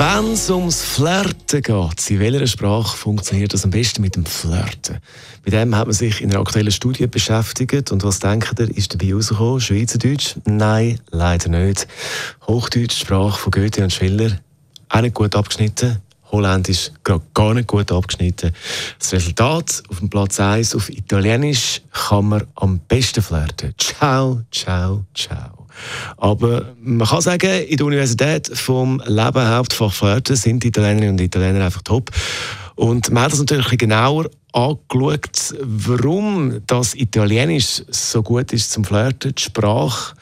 [0.00, 4.98] Wenn es ums Flirten geht, in welcher Sprache funktioniert das am besten mit dem Flirten?
[5.44, 7.92] Mit dem hat man sich in einer aktuellen Studie beschäftigt.
[7.92, 9.60] Und was denkt ihr, ist dabei rausgekommen?
[9.60, 10.36] Schweizerdeutsch?
[10.44, 11.86] Nein, leider nicht.
[12.46, 14.38] Hochdeutsch, Sprache von Goethe und Schiller?
[14.88, 15.98] Auch nicht gut abgeschnitten.
[16.32, 18.52] Holländisch gerade gar nicht gut abgeschnitten.
[18.98, 23.74] Das Resultat auf dem Platz 1 auf Italienisch kann man am besten flirten.
[23.78, 25.59] Ciao, ciao, ciao.
[26.16, 31.20] Aber man kann sagen, in der Universität vom Leben Hauptfach Flirten sind die Italienerinnen und
[31.20, 32.10] Italiener einfach top.
[32.80, 39.34] Und man hat das natürlich genauer angeschaut, warum das Italienisch so gut ist zum Flirten,
[39.34, 40.14] die Sprache.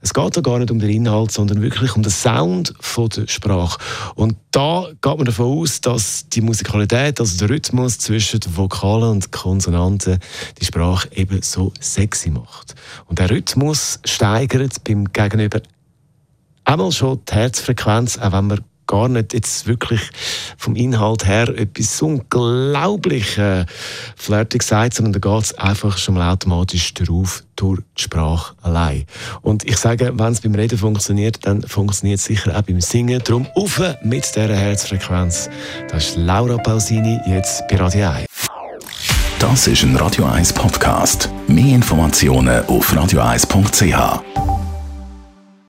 [0.00, 3.26] Es geht da gar nicht um den Inhalt, sondern wirklich um den Sound von der
[3.26, 3.80] Sprache.
[4.14, 9.10] Und da geht man davon aus, dass die Musikalität, also der Rhythmus zwischen den Vokalen
[9.10, 10.20] und Konsonanten,
[10.60, 12.76] die Sprache eben so sexy macht.
[13.06, 15.60] Und der Rhythmus steigert beim Gegenüber
[16.62, 20.00] einmal schon die Herzfrequenz, auch wenn man gar nicht jetzt wirklich
[20.56, 23.64] vom Inhalt her etwas unglaublich äh,
[24.16, 29.04] flirtig sagt, sondern da geht es einfach schon mal automatisch drauf durch die Sprache allein.
[29.42, 33.22] Und ich sage, wenn es beim Reden funktioniert, dann funktioniert es sicher auch beim Singen.
[33.24, 35.48] Darum auf mit dieser Herzfrequenz.
[35.90, 38.26] Das ist Laura Pausini, jetzt bei Radio 1.
[39.38, 41.28] Das ist ein Radio 1 Podcast.
[41.46, 44.53] Mehr Informationen auf radio1.ch.